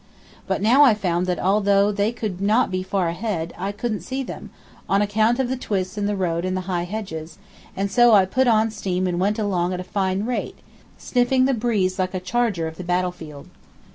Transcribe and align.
But 0.47 0.63
now 0.63 0.81
I 0.83 0.95
found 0.95 1.27
that 1.27 1.37
although 1.37 1.91
they 1.91 2.11
could 2.11 2.41
not 2.41 2.71
be 2.71 2.81
far 2.81 3.07
ahead, 3.07 3.53
I 3.55 3.71
couldn't 3.71 4.01
see 4.01 4.23
them, 4.23 4.49
on 4.89 4.99
account 4.99 5.37
of 5.37 5.47
the 5.47 5.55
twists 5.55 5.95
in 5.95 6.07
the 6.07 6.15
road 6.15 6.43
and 6.43 6.57
the 6.57 6.61
high 6.61 6.85
hedges, 6.85 7.37
and 7.77 7.91
so 7.91 8.11
I 8.15 8.25
put 8.25 8.47
on 8.47 8.71
steam 8.71 9.05
and 9.05 9.19
went 9.19 9.37
along 9.37 9.73
at 9.73 9.79
a 9.79 9.83
fine 9.83 10.25
rate, 10.25 10.57
sniffing 10.97 11.45
the 11.45 11.53
breeze 11.53 11.99
like 11.99 12.15
a 12.15 12.19
charger 12.19 12.67
of 12.67 12.77
the 12.77 12.83
battlefield. 12.83 13.47